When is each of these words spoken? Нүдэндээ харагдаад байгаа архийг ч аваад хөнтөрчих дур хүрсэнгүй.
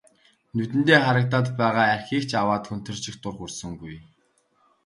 Нүдэндээ 0.55 0.99
харагдаад 1.05 1.47
байгаа 1.61 1.87
архийг 1.95 2.23
ч 2.29 2.31
аваад 2.41 2.63
хөнтөрчих 2.67 3.15
дур 3.21 3.35
хүрсэнгүй. 3.37 3.95